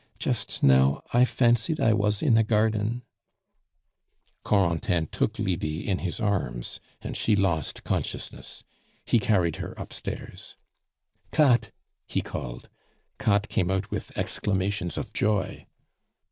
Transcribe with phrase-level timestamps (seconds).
[0.17, 3.03] Just now I fancied I was in a garden"
[4.43, 8.63] Corentin took Lydie in his arms, and she lost consciousness;
[9.05, 10.55] he carried her upstairs.
[11.31, 11.69] "Katt!"
[12.07, 12.67] he called.
[13.19, 15.67] Katt came out with exclamations of joy.